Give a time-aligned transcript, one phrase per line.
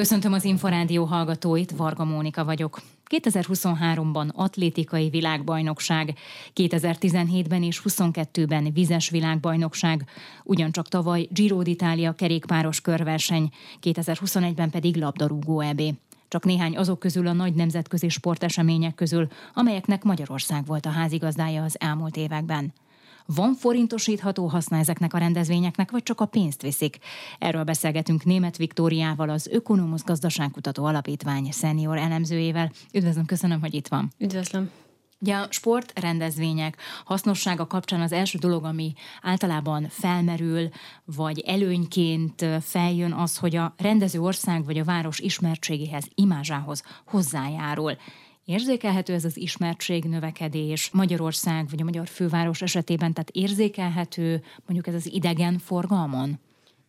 [0.00, 2.80] Köszöntöm az Inforádió hallgatóit, Varga Mónika vagyok.
[3.10, 6.14] 2023-ban atlétikai világbajnokság,
[6.54, 10.04] 2017-ben és 22-ben vizes világbajnokság,
[10.44, 13.50] ugyancsak tavaly Giro d'Italia kerékpáros körverseny,
[13.82, 15.82] 2021-ben pedig labdarúgó EB.
[16.28, 21.76] Csak néhány azok közül a nagy nemzetközi sportesemények közül, amelyeknek Magyarország volt a házigazdája az
[21.80, 22.72] elmúlt években.
[23.34, 26.98] Van forintosítható haszna ezeknek a rendezvényeknek, vagy csak a pénzt viszik?
[27.38, 32.72] Erről beszélgetünk német Viktóriával, az Ökonomusz Gazdaságkutató Alapítvány szenior elemzőjével.
[32.92, 34.12] Üdvözlöm, köszönöm, hogy itt van.
[34.18, 34.70] Üdvözlöm.
[35.20, 40.68] Ugye a sportrendezvények hasznossága kapcsán az első dolog, ami általában felmerül,
[41.04, 47.96] vagy előnyként feljön az, hogy a rendező ország vagy a város ismertségéhez, imázsához hozzájárul.
[48.44, 54.94] Érzékelhető ez az ismertség növekedés Magyarország vagy a magyar főváros esetében, tehát érzékelhető mondjuk ez
[54.94, 56.38] az idegen forgalmon?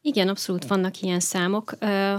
[0.03, 1.73] Igen, abszolút vannak ilyen számok.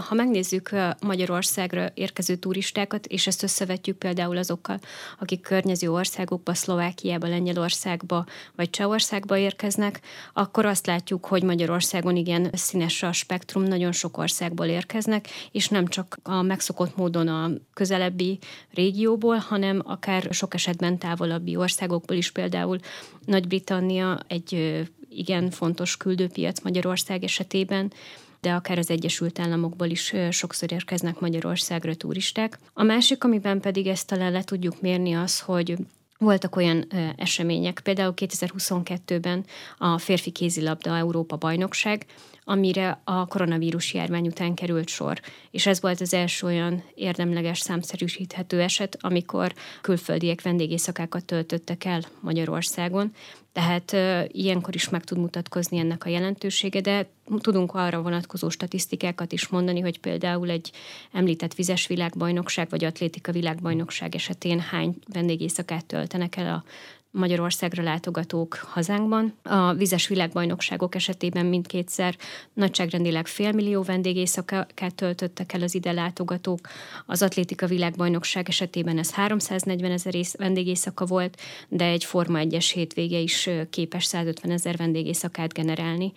[0.09, 4.79] Ha megnézzük Magyarországra érkező turistákat, és ezt összevetjük például azokkal,
[5.19, 8.25] akik környező országokba, Szlovákiába, Lengyelországba
[8.57, 10.01] vagy Csehországba érkeznek,
[10.33, 15.87] akkor azt látjuk, hogy Magyarországon igen színes a spektrum, nagyon sok országból érkeznek, és nem
[15.87, 18.39] csak a megszokott módon a közelebbi
[18.75, 22.79] régióból, hanem akár sok esetben távolabbi országokból is, például
[23.25, 24.83] Nagy-Britannia egy
[25.17, 27.93] igen fontos küldőpiac Magyarország esetében,
[28.41, 32.59] de akár az Egyesült Államokból is sokszor érkeznek Magyarországra turisták.
[32.73, 35.77] A másik, amiben pedig ezt talán le tudjuk mérni az, hogy
[36.19, 39.45] voltak olyan események, például 2022-ben
[39.79, 42.07] a férfi kézilabda Európa bajnokság,
[42.45, 45.21] amire a koronavírus járvány után került sor.
[45.51, 53.13] És ez volt az első olyan érdemleges számszerűsíthető eset, amikor külföldiek vendégészakákat töltöttek el Magyarországon.
[53.53, 59.33] Tehát uh, ilyenkor is meg tud mutatkozni ennek a jelentősége, de tudunk arra vonatkozó statisztikákat
[59.33, 60.71] is mondani, hogy például egy
[61.13, 66.65] említett vizes világbajnokság vagy atlétika világbajnokság esetén hány vendégészakát töltenek el a
[67.13, 69.35] Magyarországra látogatók hazánkban.
[69.43, 72.17] A vizes világbajnokságok esetében mindkétszer
[72.53, 76.61] nagyságrendileg félmillió vendégészakát töltöttek el az ide látogatók.
[77.07, 83.49] Az atlétika világbajnokság esetében ez 340 ezer vendégészaka volt, de egy Forma 1-es hétvége is
[83.71, 86.13] képes 150 ezer vendégészakát generálni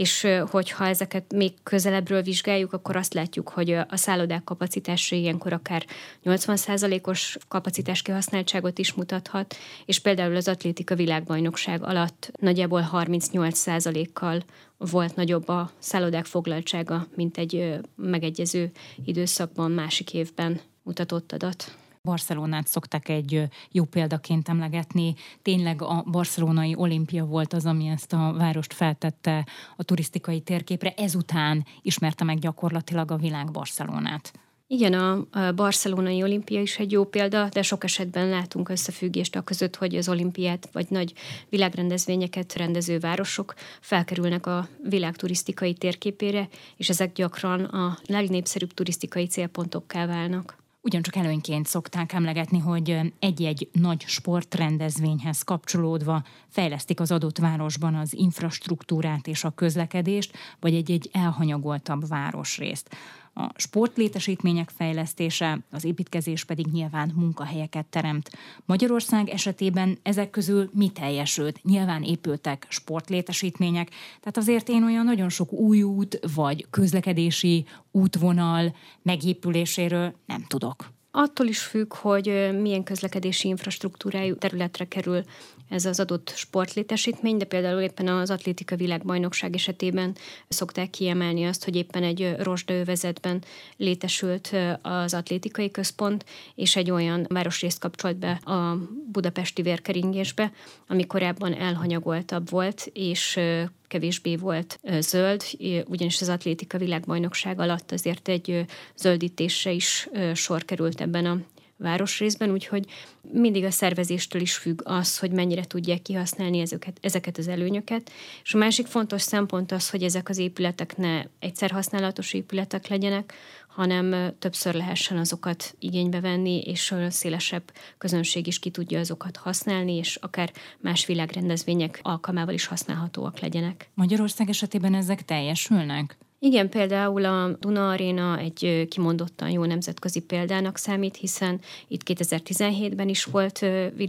[0.00, 5.86] és hogyha ezeket még közelebbről vizsgáljuk, akkor azt látjuk, hogy a szállodák kapacitása ilyenkor akár
[6.24, 14.42] 80%-os kapacitás kihasználtságot is mutathat, és például az atlétika világbajnokság alatt nagyjából 38%-kal
[14.76, 18.70] volt nagyobb a szállodák foglaltsága, mint egy megegyező
[19.04, 21.79] időszakban, másik évben mutatott adat.
[22.02, 25.14] Barcelonát szokták egy jó példaként emlegetni.
[25.42, 29.46] Tényleg a barcelonai olimpia volt az, ami ezt a várost feltette
[29.76, 30.94] a turisztikai térképre.
[30.96, 34.32] Ezután ismerte meg gyakorlatilag a világ Barcelonát.
[34.66, 39.76] Igen, a barcelonai olimpia is egy jó példa, de sok esetben látunk összefüggést a között,
[39.76, 41.12] hogy az olimpiát vagy nagy
[41.48, 50.06] világrendezvényeket rendező városok felkerülnek a világ turisztikai térképére, és ezek gyakran a legnépszerűbb turisztikai célpontokká
[50.06, 50.59] válnak.
[50.82, 59.26] Ugyancsak előnyként szokták emlegetni, hogy egy-egy nagy sportrendezvényhez kapcsolódva fejlesztik az adott városban az infrastruktúrát
[59.26, 62.96] és a közlekedést, vagy egy-egy elhanyagoltabb városrészt.
[63.34, 68.30] A sportlétesítmények fejlesztése, az építkezés pedig nyilván munkahelyeket teremt.
[68.64, 71.62] Magyarország esetében ezek közül mi teljesült?
[71.62, 73.88] Nyilván épültek sportlétesítmények,
[74.20, 80.92] tehát azért én olyan nagyon sok új út vagy közlekedési útvonal megépüléséről nem tudok.
[81.10, 85.22] Attól is függ, hogy milyen közlekedési infrastruktúrájú területre kerül
[85.70, 90.16] ez az adott sportlétesítmény, de például éppen az atlétika világbajnokság esetében
[90.48, 93.42] szokták kiemelni azt, hogy éppen egy rozsdaövezetben
[93.76, 98.78] létesült az atlétikai központ, és egy olyan városrészt kapcsolt be a
[99.12, 100.52] budapesti vérkeringésbe,
[100.86, 103.40] ami korábban elhanyagoltabb volt, és
[103.88, 105.42] kevésbé volt zöld,
[105.86, 108.64] ugyanis az atlétika világbajnokság alatt azért egy
[108.96, 111.38] zöldítésre is sor került ebben a
[111.80, 112.84] városrészben, úgyhogy
[113.32, 118.10] mindig a szervezéstől is függ az, hogy mennyire tudják kihasználni ezeket, ezeket az előnyöket.
[118.42, 123.34] És a másik fontos szempont az, hogy ezek az épületek ne egyszer használatos épületek legyenek,
[123.68, 129.96] hanem többször lehessen azokat igénybe venni, és a szélesebb közönség is ki tudja azokat használni,
[129.96, 133.90] és akár más világrendezvények alkalmával is használhatóak legyenek.
[133.94, 136.18] Magyarország esetében ezek teljesülnek?
[136.42, 143.24] Igen, például a Duna Arena egy kimondottan jó nemzetközi példának számít, hiszen itt 2017-ben is
[143.24, 143.66] volt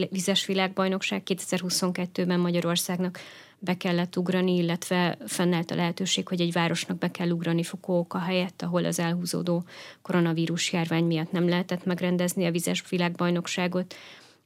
[0.10, 3.20] vizes világbajnokság, 2022-ben Magyarországnak
[3.60, 8.62] be kellett ugrani, illetve fennállt a lehetőség, hogy egy városnak be kell ugrani Fukuoka helyett,
[8.62, 9.64] ahol az elhúzódó
[10.02, 13.96] koronavírus járvány miatt nem lehetett megrendezni a vizes világbajnokságot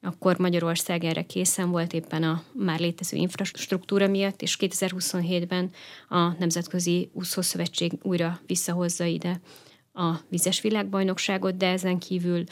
[0.01, 5.71] akkor Magyarország erre készen volt éppen a már létező infrastruktúra miatt, és 2027-ben
[6.09, 9.41] a Nemzetközi Úszószövetség újra visszahozza ide
[9.93, 12.43] a vizes világbajnokságot, de ezen kívül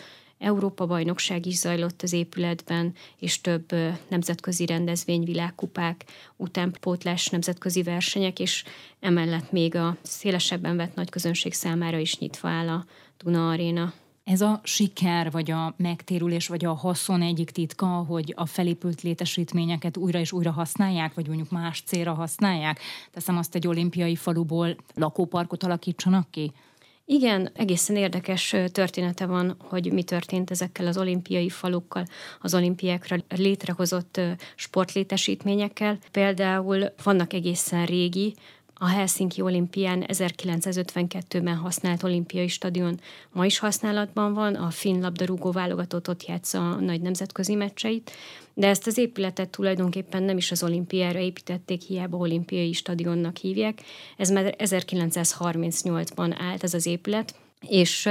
[0.43, 3.65] Európa bajnokság is zajlott az épületben, és több
[4.07, 6.05] nemzetközi rendezvény, világkupák,
[6.35, 8.63] utánpótlás nemzetközi versenyek, és
[8.99, 12.85] emellett még a szélesebben vett nagy közönség számára is nyitva áll a
[13.17, 13.93] Duna Arena.
[14.23, 19.97] Ez a siker, vagy a megtérülés, vagy a haszon egyik titka, hogy a felépült létesítményeket
[19.97, 22.79] újra és újra használják, vagy mondjuk más célra használják?
[23.11, 26.51] Teszem azt egy olimpiai faluból lakóparkot alakítsanak ki?
[27.05, 32.05] Igen, egészen érdekes története van, hogy mi történt ezekkel az olimpiai falukkal,
[32.41, 34.21] az olimpiákra létrehozott
[34.55, 35.97] sportlétesítményekkel.
[36.11, 38.33] Például vannak egészen régi,
[38.73, 42.99] a Helsinki olimpián 1952-ben használt olimpiai stadion
[43.31, 48.11] ma is használatban van, a finn labdarúgó válogatott ott játsza a nagy nemzetközi meccseit,
[48.53, 53.81] de ezt az épületet tulajdonképpen nem is az olimpiára építették, hiába olimpiai stadionnak hívják.
[54.17, 57.35] Ez már 1938-ban állt ez az épület,
[57.67, 58.09] és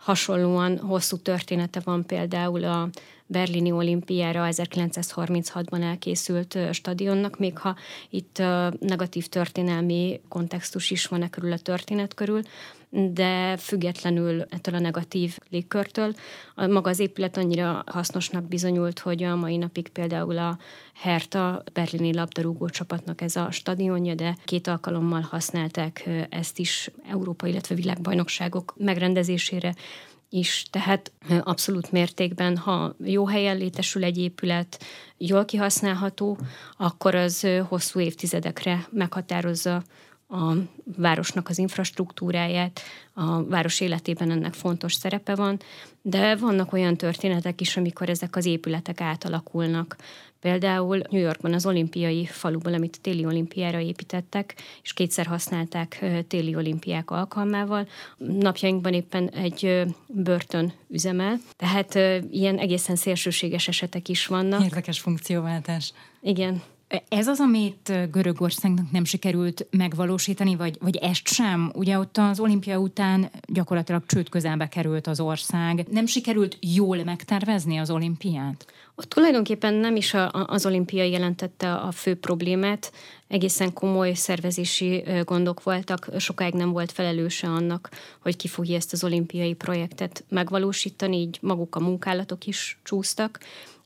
[0.00, 2.88] hasonlóan hosszú története van például a
[3.26, 7.76] berlini olimpiára 1936-ban elkészült stadionnak, még ha
[8.10, 8.38] itt
[8.80, 12.42] negatív történelmi kontextus is van e körül a történet körül,
[12.90, 16.14] de függetlenül ettől a negatív légkörtől.
[16.54, 20.58] Maga az épület annyira hasznosnak bizonyult, hogy a mai napig például a
[20.94, 27.74] Herta berlini labdarúgó csapatnak ez a stadionja, de két alkalommal használták ezt is Európa, illetve
[27.74, 29.74] világbajnokságok megrendezésére
[30.28, 34.84] is, tehát abszolút mértékben, ha jó helyen létesül egy épület,
[35.16, 36.38] jól kihasználható,
[36.76, 39.82] akkor az hosszú évtizedekre meghatározza
[40.30, 40.52] a
[40.96, 42.80] városnak az infrastruktúráját,
[43.12, 45.58] a város életében ennek fontos szerepe van,
[46.02, 49.96] de vannak olyan történetek is, amikor ezek az épületek átalakulnak.
[50.40, 57.10] Például New Yorkban az olimpiai faluban, amit téli olimpiára építettek, és kétszer használták téli olimpiák
[57.10, 57.88] alkalmával.
[58.16, 61.94] Napjainkban éppen egy börtön üzemel, tehát
[62.30, 64.64] ilyen egészen szélsőséges esetek is vannak.
[64.64, 65.92] Érdekes funkcióváltás.
[66.20, 66.62] Igen.
[67.08, 71.72] Ez az, amit Görögországnak nem sikerült megvalósítani, vagy, vagy ezt sem?
[71.74, 75.86] Ugye ott az olimpia után gyakorlatilag csőd közelbe került az ország.
[75.90, 78.66] Nem sikerült jól megtervezni az olimpiát?
[78.94, 82.92] Ott tulajdonképpen nem is a, az olimpia jelentette a fő problémát,
[83.28, 87.90] egészen komoly szervezési gondok voltak, sokáig nem volt felelőse annak,
[88.20, 93.38] hogy ki fogja ezt az olimpiai projektet megvalósítani, így maguk a munkálatok is csúsztak,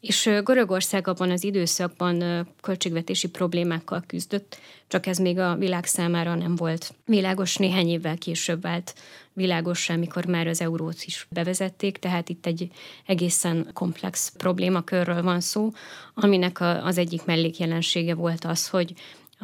[0.06, 6.56] és Görögország abban az időszakban költségvetési problémákkal küzdött, csak ez még a világ számára nem
[6.56, 8.94] volt világos, néhány évvel később vált
[9.32, 12.70] világos, amikor már az eurót is bevezették, tehát itt egy
[13.06, 15.70] egészen komplex problémakörről van szó,
[16.14, 18.94] aminek az egyik mellékjelensége volt az, hogy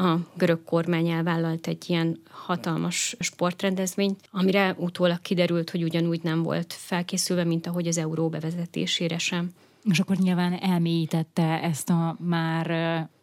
[0.00, 6.72] a görög kormány elvállalt egy ilyen hatalmas sportrendezvényt, amire utólag kiderült, hogy ugyanúgy nem volt
[6.72, 9.50] felkészülve, mint ahogy az euró bevezetésére sem.
[9.90, 12.70] És akkor nyilván elmélyítette ezt a már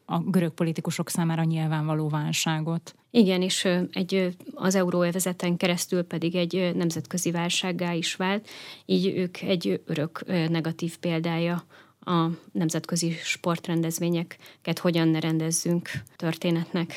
[0.06, 2.96] a görög politikusok számára nyilvánvaló válságot.
[3.12, 8.48] Igen, és egy, az euróövezeten keresztül pedig egy nemzetközi válsággá is vált,
[8.86, 11.64] így ők egy örök negatív példája
[12.08, 16.94] a nemzetközi sportrendezvényeket hogyan ne rendezzünk történetnek.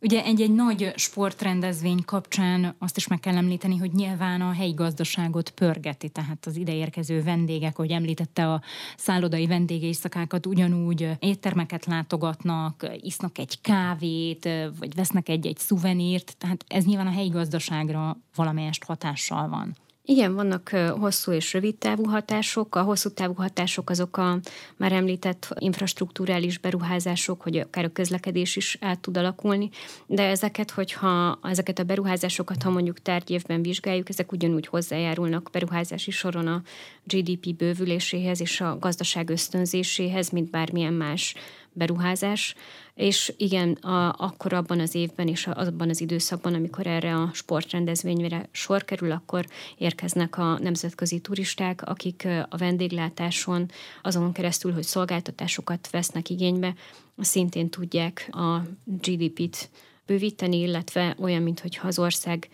[0.00, 5.50] Ugye egy-egy nagy sportrendezvény kapcsán azt is meg kell említeni, hogy nyilván a helyi gazdaságot
[5.50, 8.62] pörgeti, tehát az ideérkező vendégek, hogy említette a
[8.96, 17.06] szállodai vendégészakákat, ugyanúgy éttermeket látogatnak, isznak egy kávét, vagy vesznek egy-egy szuvenírt, tehát ez nyilván
[17.06, 19.76] a helyi gazdaságra valamelyest hatással van.
[20.10, 20.68] Igen, vannak
[21.00, 22.74] hosszú és rövid távú hatások.
[22.74, 24.38] A hosszú távú hatások azok a
[24.76, 29.70] már említett infrastruktúrális beruházások, hogy akár a közlekedés is át tud alakulni,
[30.06, 36.46] de ezeket, hogyha ezeket a beruházásokat, ha mondjuk tárgyévben vizsgáljuk, ezek ugyanúgy hozzájárulnak beruházási soron
[36.46, 36.62] a
[37.04, 41.34] GDP bővüléséhez és a gazdaság ösztönzéséhez, mint bármilyen más
[41.78, 42.54] beruházás,
[42.94, 48.48] és igen, a, akkor abban az évben és abban az időszakban, amikor erre a sportrendezvényre
[48.50, 53.70] sor kerül, akkor érkeznek a nemzetközi turisták, akik a vendéglátáson,
[54.02, 56.74] azon keresztül, hogy szolgáltatásokat vesznek igénybe,
[57.18, 59.70] szintén tudják a GDP-t
[60.06, 62.48] bővíteni, illetve olyan, mintha az ország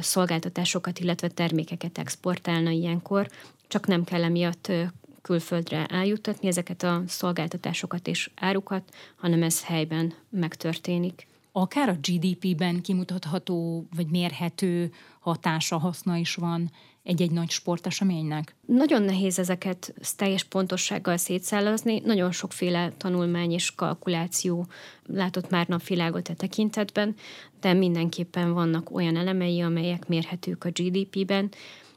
[0.00, 3.28] szolgáltatásokat, illetve termékeket exportálna ilyenkor,
[3.68, 4.72] csak nem kell emiatt
[5.22, 11.26] külföldre eljutatni ezeket a szolgáltatásokat és árukat, hanem ez helyben megtörténik.
[11.52, 16.70] Akár a GDP-ben kimutatható vagy mérhető hatása, haszna is van
[17.02, 18.54] egy-egy nagy sporteseménynek?
[18.66, 22.00] Nagyon nehéz ezeket teljes pontossággal szétszállazni.
[22.04, 24.66] Nagyon sokféle tanulmány és kalkuláció
[25.06, 27.14] látott már napvilágot e tekintetben,
[27.60, 31.50] de mindenképpen vannak olyan elemei, amelyek mérhetők a GDP-ben,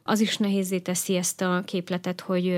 [0.07, 2.57] az is nehézé teszi ezt a képletet, hogy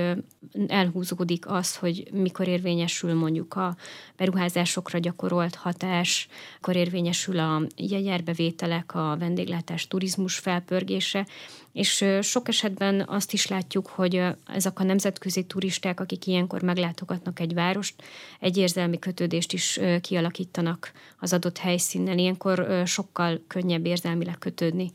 [0.66, 3.76] elhúzódik az, hogy mikor érvényesül mondjuk a
[4.16, 11.26] beruházásokra gyakorolt hatás, mikor érvényesül a jegyárbevételek, a vendéglátás, turizmus felpörgése,
[11.72, 17.54] és sok esetben azt is látjuk, hogy ezek a nemzetközi turisták, akik ilyenkor meglátogatnak egy
[17.54, 18.02] várost,
[18.40, 22.18] egy érzelmi kötődést is kialakítanak az adott helyszínen.
[22.18, 24.90] Ilyenkor sokkal könnyebb érzelmileg kötődni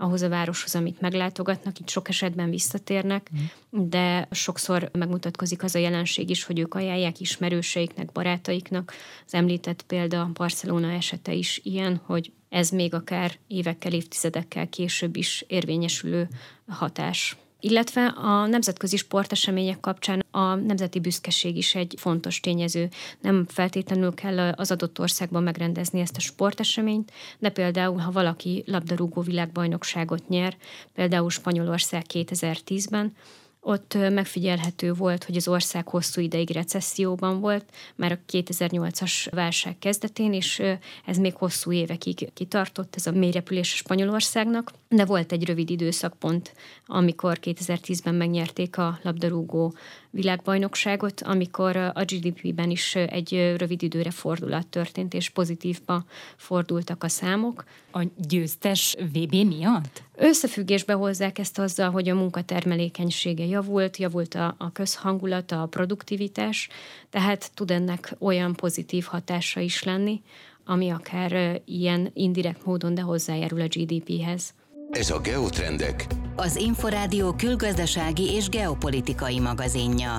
[0.00, 3.44] ahhoz a városhoz, amit meglátogatnak, itt sok esetben visszatérnek, mm.
[3.88, 8.92] de sokszor megmutatkozik az a jelenség is, hogy ők ajánlják ismerőseiknek, barátaiknak.
[9.26, 15.44] Az említett példa Barcelona esete is ilyen, hogy ez még akár évekkel, évtizedekkel később is
[15.48, 16.28] érvényesülő
[16.68, 17.36] hatás.
[17.60, 22.88] Illetve a nemzetközi sportesemények kapcsán a nemzeti büszkeség is egy fontos tényező.
[23.20, 29.20] Nem feltétlenül kell az adott országban megrendezni ezt a sporteseményt, de például, ha valaki labdarúgó
[29.20, 30.56] világbajnokságot nyer,
[30.94, 33.12] például Spanyolország 2010-ben,
[33.60, 37.64] ott megfigyelhető volt, hogy az ország hosszú ideig recesszióban volt,
[37.94, 40.62] már a 2008-as válság kezdetén, és
[41.06, 46.54] ez még hosszú évekig kitartott, ez a mélyrepülés Spanyolországnak, de volt egy rövid időszak pont,
[46.86, 49.74] amikor 2010-ben megnyerték a labdarúgó
[50.10, 56.04] világbajnokságot, amikor a GDP-ben is egy rövid időre fordulat történt, és pozitívba
[56.36, 57.64] fordultak a számok.
[57.92, 60.02] A győztes VB miatt?
[60.16, 66.68] Összefüggésbe hozzák ezt azzal, hogy a munkatermelékenysége javult, javult a, a közhangulata, a produktivitás,
[67.10, 70.22] tehát tud ennek olyan pozitív hatása is lenni,
[70.64, 74.54] ami akár ilyen indirekt módon, de hozzájárul a GDP-hez.
[74.90, 76.06] Ez a Geotrendek,
[76.36, 80.16] az Inforádió külgazdasági és geopolitikai magazinja.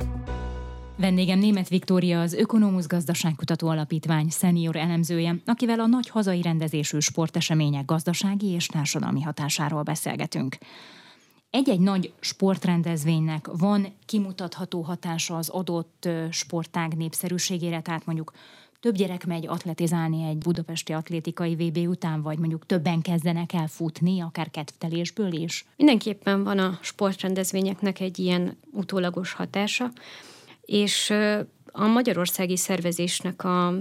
[0.98, 7.86] Vendégem német Viktória, az Ökonomusz Gazdaságkutató Alapítvány szenior elemzője, akivel a nagy hazai rendezésű sportesemények
[7.86, 10.58] gazdasági és társadalmi hatásáról beszélgetünk.
[11.50, 18.32] Egy-egy nagy sportrendezvénynek van kimutatható hatása az adott sportág népszerűségére, tehát mondjuk
[18.82, 24.22] több gyerek megy atletizálni egy budapesti atlétikai VB után, vagy mondjuk többen kezdenek el futni,
[24.22, 25.66] akár kedvtelésből is?
[25.78, 29.92] Mindenképpen van a sportrendezvényeknek egy ilyen utólagos hatása,
[30.66, 31.14] és
[31.72, 33.74] a magyarországi szervezésnek a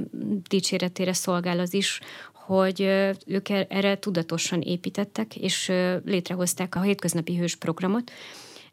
[0.49, 2.01] dicséretére szolgál az is,
[2.33, 2.81] hogy
[3.27, 5.73] ők erre tudatosan építettek, és
[6.05, 8.11] létrehozták a hétköznapi hős programot,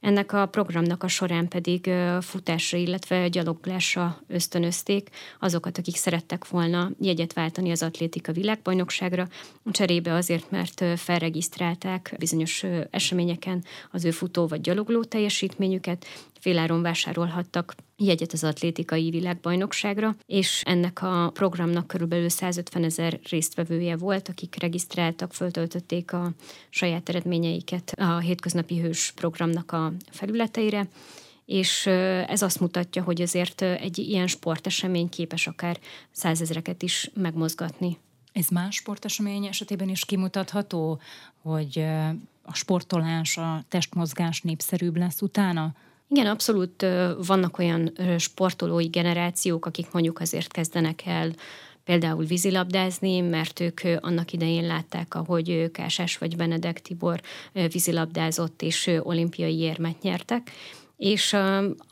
[0.02, 1.90] ennek a programnak a során pedig
[2.22, 9.28] futásra, illetve gyaloglásra ösztönözték azokat, akik szerettek volna jegyet váltani az atlétika világbajnokságra,
[9.72, 16.06] cserébe azért, mert felregisztrálták bizonyos eseményeken az ő futó vagy gyalogló teljesítményüket,
[16.40, 24.30] féláron vásárolhattak jegyet az atlétikai világbajnokságra, és ennek a programnak körülbelül 150 ezer résztvevője volt,
[24.30, 26.32] akik regisztráltak, föltöltötték a
[26.70, 30.88] saját eredményeiket a hétköznapi hős programnak a felületeire,
[31.46, 31.86] és
[32.28, 35.80] ez azt mutatja, hogy azért egy ilyen sportesemény képes akár
[36.12, 37.98] százezreket is megmozgatni.
[38.32, 41.00] Ez más sportesemény esetében is kimutatható,
[41.42, 41.86] hogy
[42.42, 45.76] a sportolás, a testmozgás népszerűbb lesz utána?
[46.10, 46.86] Igen, abszolút
[47.26, 51.34] vannak olyan sportolói generációk, akik mondjuk azért kezdenek el
[51.84, 57.22] például vízilabdázni, mert ők annak idején látták, ahogy Kásás vagy Benedek Tibor
[57.72, 60.52] vízilabdázott és olimpiai érmet nyertek,
[60.98, 61.34] és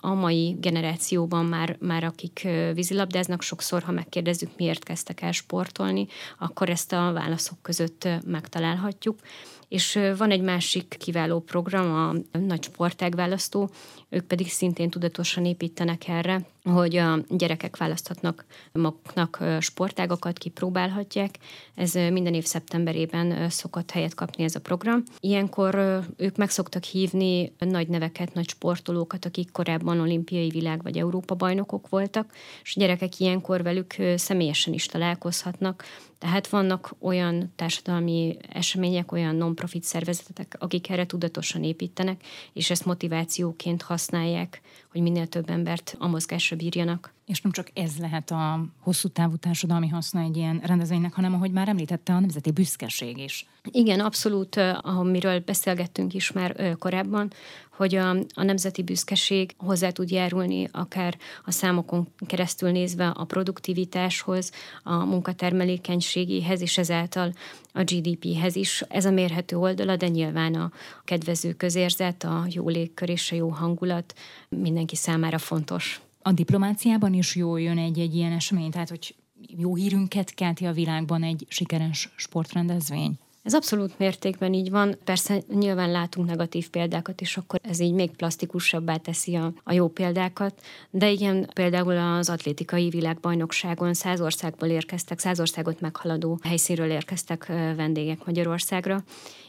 [0.01, 6.07] a mai generációban már, már akik vízilabdáznak, sokszor, ha megkérdezzük, miért kezdtek el sportolni,
[6.39, 9.19] akkor ezt a válaszok között megtalálhatjuk.
[9.67, 11.93] És van egy másik kiváló program,
[12.33, 13.69] a Nagy Sportágválasztó,
[14.09, 21.37] ők pedig szintén tudatosan építenek erre, hogy a gyerekek választhatnak maguknak sportágokat, kipróbálhatják.
[21.75, 25.03] Ez minden év szeptemberében szokott helyet kapni ez a program.
[25.19, 31.35] Ilyenkor ők meg szoktak hívni nagy neveket, nagy sportolókat, akik korábban olimpiai világ vagy Európa
[31.35, 35.83] bajnokok voltak, és a gyerekek ilyenkor velük személyesen is találkozhatnak,
[36.17, 43.81] tehát vannak olyan társadalmi események, olyan non-profit szervezetek, akik erre tudatosan építenek, és ezt motivációként
[43.81, 47.13] használják, hogy minél több embert a mozgásra bírjanak.
[47.25, 51.51] És nem csak ez lehet a hosszú távú társadalmi haszna egy ilyen rendezvénynek, hanem ahogy
[51.51, 53.45] már említette, a nemzeti büszkeség is.
[53.71, 57.31] Igen, abszolút, amiről beszélgettünk is már korábban,
[57.75, 64.51] hogy a, a nemzeti büszkeség hozzá tud járulni akár a számokon keresztül nézve a produktivitáshoz,
[64.83, 67.33] a munkatermelékenységéhez, és ezáltal
[67.73, 68.83] a GDP-hez is.
[68.87, 70.71] Ez a mérhető oldala, de nyilván a
[71.03, 74.13] kedvező közérzet, a jó légkör és a jó hangulat
[74.49, 76.01] mindenki számára fontos.
[76.21, 79.15] A diplomáciában is jól jön egy-egy ilyen esemény, tehát hogy
[79.57, 83.19] jó hírünket kelti a világban egy sikeres sportrendezvény?
[83.45, 84.97] Ez abszolút mértékben így van.
[85.03, 89.87] Persze nyilván látunk negatív példákat, és akkor ez így még plastikusabbá teszi a, a jó
[89.87, 90.61] példákat.
[90.89, 98.25] De igen, például az atlétikai világbajnokságon száz országból érkeztek, száz országot meghaladó helyszínről érkeztek vendégek
[98.25, 99.03] Magyarországra,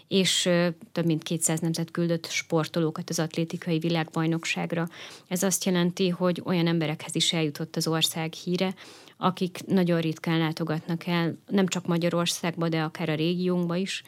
[0.08, 0.48] és
[0.92, 4.88] több mint 200 nemzet küldött sportolókat az atlétikai világbajnokságra.
[5.28, 8.74] Ez azt jelenti, hogy olyan emberekhez is eljutott az ország híre,
[9.16, 14.02] akik nagyon ritkán látogatnak el, nem csak Magyarországba, de akár a régiónkba is.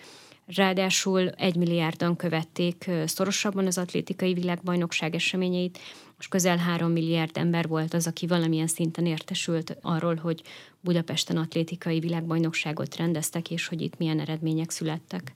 [0.46, 5.78] Ráadásul egy milliárdan követték szorosabban az atlétikai világbajnokság eseményeit,
[6.18, 10.42] és közel három milliárd ember volt az, aki valamilyen szinten értesült arról, hogy
[10.80, 15.34] Budapesten atlétikai világbajnokságot rendeztek, és hogy itt milyen eredmények születtek.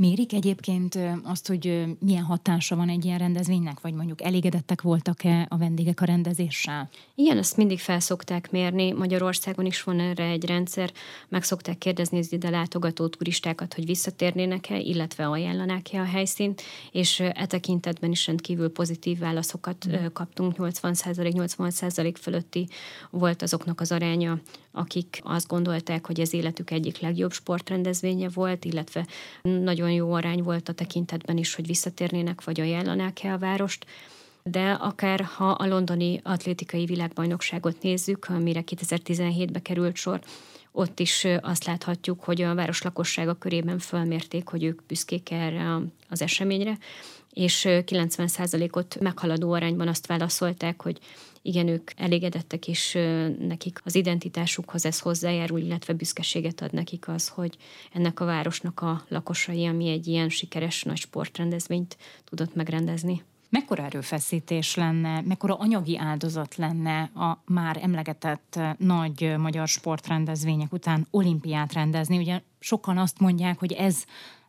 [0.00, 5.56] Mérik egyébként azt, hogy milyen hatása van egy ilyen rendezvénynek, vagy mondjuk elégedettek voltak-e a
[5.56, 6.88] vendégek a rendezéssel?
[7.14, 8.92] Igen, ezt mindig felszokták mérni.
[8.92, 10.92] Magyarországon is van erre egy rendszer.
[11.28, 17.46] Meg szokták kérdezni az ide látogató turistákat, hogy visszatérnének-e, illetve ajánlanák-e a helyszínt, és e
[17.46, 20.06] tekintetben is rendkívül pozitív válaszokat mm.
[20.12, 20.54] kaptunk.
[20.58, 22.68] 80%-80% fölötti
[23.10, 24.40] volt azoknak az aránya,
[24.72, 29.06] akik azt gondolták, hogy ez életük egyik legjobb sportrendezvénye volt, illetve
[29.42, 33.86] nagyon jó arány volt a tekintetben is, hogy visszatérnének, vagy ajánlanák-e a várost
[34.42, 40.20] de akár ha a londoni atlétikai világbajnokságot nézzük, amire 2017-be került sor,
[40.72, 45.78] ott is azt láthatjuk, hogy a város lakossága körében fölmérték, hogy ők büszkék erre
[46.08, 46.78] az eseményre,
[47.32, 50.98] és 90%-ot meghaladó arányban azt válaszolták, hogy
[51.42, 52.92] igen, ők elégedettek, és
[53.38, 57.56] nekik az identitásukhoz ez hozzájárul, illetve büszkeséget ad nekik az, hogy
[57.92, 63.22] ennek a városnak a lakosai, ami egy ilyen sikeres nagy sportrendezvényt tudott megrendezni.
[63.50, 71.72] Mekkora erőfeszítés lenne, mekkora anyagi áldozat lenne a már emlegetett nagy magyar sportrendezvények után olimpiát
[71.72, 72.18] rendezni?
[72.18, 74.04] Ugye sokan azt mondják, hogy ez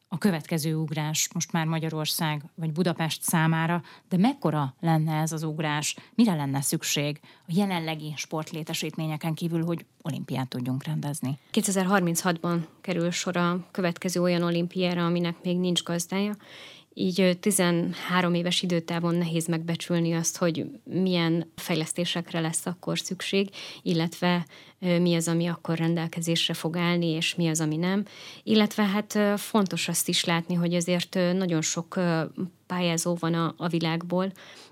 [0.08, 5.96] a következő ugrás most már Magyarország vagy Budapest számára, de mekkora lenne ez az ugrás?
[6.16, 11.38] Mire lenne szükség a jelenlegi sportlétesítményeken kívül, hogy olimpiát tudjunk rendezni?
[11.54, 16.36] 2036-ban kerül sor a következő olyan olimpiára, aminek még nincs gazdája,
[16.94, 23.50] így 13 éves időtávon nehéz megbecsülni azt, hogy milyen fejlesztésekre lesz akkor szükség,
[23.82, 24.46] illetve
[24.80, 28.06] mi az, ami akkor rendelkezésre fog állni, és mi az, ami nem.
[28.44, 32.00] Illetve hát fontos azt is látni, hogy azért nagyon sok
[32.68, 34.32] pályázó van a, a világból,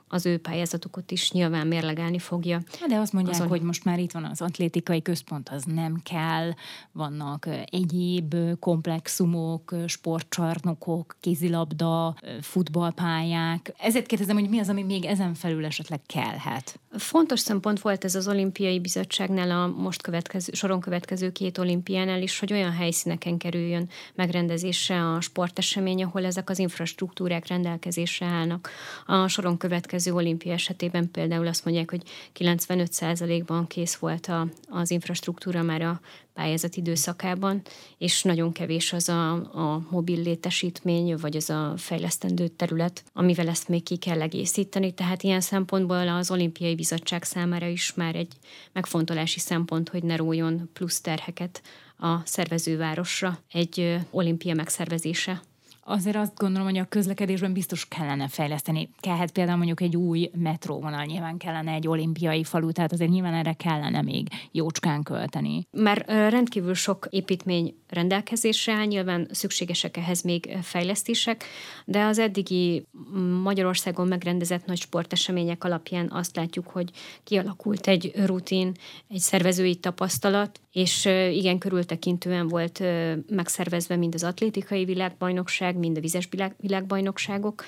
[0.10, 2.62] az ő pályázatokat is nyilván mérlegelni fogja.
[2.88, 3.48] De azt mondják, Azon...
[3.48, 6.52] hogy most már itt van az atlétikai központ, az nem kell,
[6.92, 13.74] vannak egyéb komplexumok, sportcsarnokok, kézilabda, futballpályák.
[13.78, 16.80] Ezért kérdezem, hogy mi az, ami még ezen felül esetleg kellhet?
[16.92, 22.40] Fontos szempont volt ez az olimpiai bizottságnál a most következő, soron következő két olimpiánál is,
[22.40, 28.70] hogy olyan helyszíneken kerüljön megrendezésre a sportesemény, ahol ezek az infrastruktúrák rendelkezésre állnak.
[29.06, 32.02] A soron következő olimpia esetében például azt mondják, hogy
[32.40, 36.00] 95%-ban kész volt a, az infrastruktúra már a
[36.34, 37.62] pályázat időszakában,
[37.98, 43.68] és nagyon kevés az a, a mobil létesítmény, vagy az a fejlesztendő terület, amivel ezt
[43.68, 44.94] még ki kell egészíteni.
[44.94, 48.34] Tehát ilyen szempontból az olimpiai bizottság számára is már egy
[48.74, 51.62] megfontolási szempont, hogy ne rójon plusz terheket
[51.98, 55.42] a szervezővárosra egy olimpia megszervezése
[55.90, 58.90] azért azt gondolom, hogy a közlekedésben biztos kellene fejleszteni.
[59.00, 63.54] Kellhet például mondjuk egy új metróvonal, nyilván kellene egy olimpiai falu, tehát azért nyilván erre
[63.54, 65.68] kellene még jócskán költeni.
[65.72, 71.44] Már rendkívül sok építmény rendelkezésre áll, nyilván szükségesek ehhez még fejlesztések,
[71.86, 72.88] de az eddigi
[73.44, 76.90] Magyarországon megrendezett nagy sportesemények alapján azt látjuk, hogy
[77.24, 78.72] kialakult egy rutin,
[79.08, 82.84] egy szervezői tapasztalat, és igen, körültekintően volt
[83.28, 87.64] megszervezve mind az atlétikai világbajnokság, mind a vizes világbajnokságok,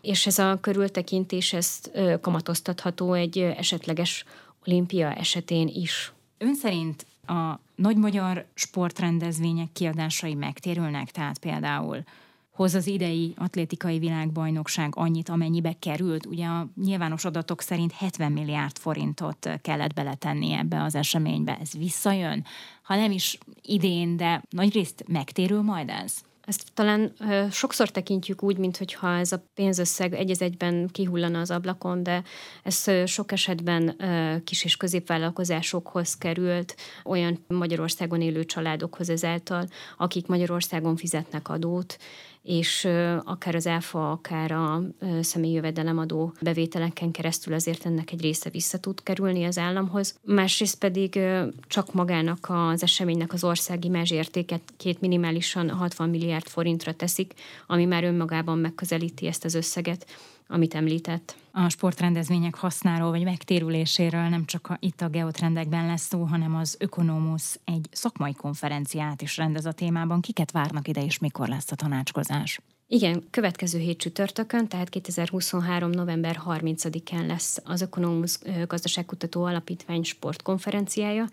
[0.00, 4.24] és ez a körültekintés ezt kamatoztatható egy esetleges
[4.66, 6.12] olimpia esetén is.
[6.38, 12.04] Ön szerint a nagy magyar sportrendezvények kiadásai megtérülnek, tehát például
[12.50, 16.26] hoz az idei atlétikai világbajnokság annyit, amennyibe került?
[16.26, 21.58] Ugye a nyilvános adatok szerint 70 milliárd forintot kellett beletenni ebbe az eseménybe.
[21.60, 22.44] Ez visszajön?
[22.82, 26.14] Ha nem is idén, de nagyrészt megtérül majd ez?
[26.46, 32.02] Ezt talán ö, sokszor tekintjük úgy, mintha ez a pénzösszeg egy egyben kihullana az ablakon,
[32.02, 32.22] de
[32.62, 40.26] ez ö, sok esetben ö, kis és középvállalkozásokhoz került, olyan Magyarországon élő családokhoz ezáltal, akik
[40.26, 41.98] Magyarországon fizetnek adót,
[42.46, 42.88] és
[43.24, 44.82] akár az ÁFA, akár a
[45.20, 50.18] személyi jövedelemadó bevételeken keresztül azért ennek egy része vissza tud kerülni az államhoz.
[50.24, 51.20] Másrészt pedig
[51.66, 57.32] csak magának az eseménynek az országi értéket két minimálisan 60 milliárd forintra teszik,
[57.66, 60.06] ami már önmagában megközelíti ezt az összeget
[60.48, 61.36] amit említett.
[61.52, 67.60] A sportrendezvények hasznáról vagy megtérüléséről nem csak itt a geotrendekben lesz szó, hanem az Ökonomusz
[67.64, 70.20] egy szakmai konferenciát is rendez a témában.
[70.20, 72.60] Kiket várnak ide, és mikor lesz a tanácskozás?
[72.88, 75.90] Igen, következő hét csütörtökön, tehát 2023.
[75.90, 81.28] november 30-án lesz az Ökonomusz Gazdaságkutató Alapítvány sportkonferenciája,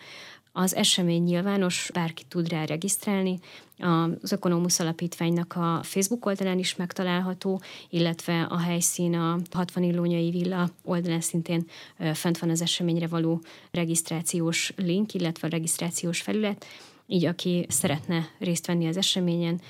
[0.55, 3.39] az esemény nyilvános, bárki tud rá regisztrálni.
[4.21, 10.69] Az Ökonomusz Alapítványnak a Facebook oldalán is megtalálható, illetve a helyszín a 60 Illónyai Villa
[10.83, 11.65] oldalán szintén
[12.13, 16.65] fent van az eseményre való regisztrációs link, illetve a regisztrációs felület.
[17.07, 19.61] Így aki szeretne részt venni az eseményen,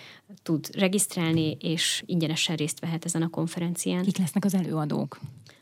[0.44, 4.04] tud regisztrálni, és ingyenesen részt vehet ezen a konferencián.
[4.04, 5.20] Kik lesznek az előadók?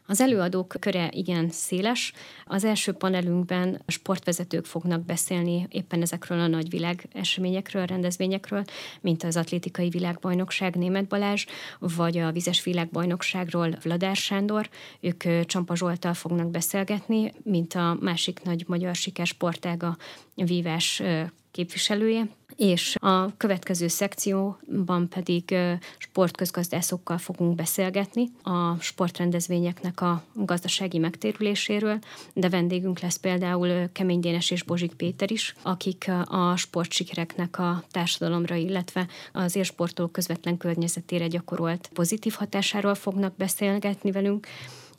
[0.07, 2.13] Az előadók köre igen széles.
[2.45, 8.63] Az első panelünkben sportvezetők fognak beszélni éppen ezekről a nagy világ eseményekről, rendezvényekről,
[9.01, 11.45] mint az atlétikai világbajnokság Német Balázs,
[11.79, 14.69] vagy a vizes világbajnokságról Vladár Sándor.
[14.99, 19.97] Ők Csampa Zsoltal fognak beszélgetni, mint a másik nagy magyar sikersportág a
[20.35, 21.01] vívás
[21.51, 25.55] képviselője, és a következő szekcióban pedig
[25.97, 31.99] sportközgazdászokkal fogunk beszélgetni a sportrendezvényeknek a gazdasági megtérüléséről,
[32.33, 38.55] de vendégünk lesz például Kemény Dénes és Bozsik Péter is, akik a sportsikereknek a társadalomra,
[38.55, 44.47] illetve az élsportoló közvetlen környezetére gyakorolt pozitív hatásáról fognak beszélgetni velünk,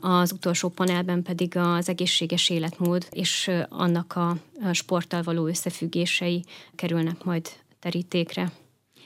[0.05, 4.37] az utolsó panelben pedig az egészséges életmód és annak a
[4.71, 6.43] sporttal való összefüggései
[6.75, 8.51] kerülnek majd terítékre.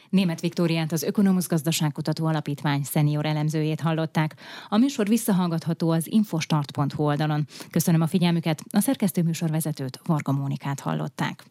[0.10, 4.36] Német Viktóriát az Ökonomusz Gazdaságkutató Alapítvány szenior elemzőjét hallották.
[4.70, 7.48] A műsor visszahallgatható az infostart.hu oldalon.
[7.72, 11.46] Köszönöm a figyelmüket, a szerkesztő műsorvezetőt Varga Mónikát hallották.